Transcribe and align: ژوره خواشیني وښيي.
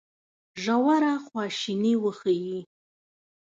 ژوره 0.63 1.13
خواشیني 1.25 1.93
وښيي. 2.03 2.59